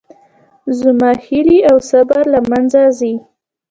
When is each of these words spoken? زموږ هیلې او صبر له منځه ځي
زموږ 0.79 1.17
هیلې 1.27 1.59
او 1.69 1.77
صبر 1.89 2.21
له 2.33 2.39
منځه 2.51 2.81
ځي 2.99 3.13